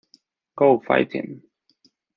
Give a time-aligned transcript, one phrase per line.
[0.57, 1.43] Go, Fighting!